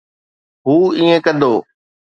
هو 0.65 0.75
ائين 0.95 1.13
ڪندو. 1.25 1.53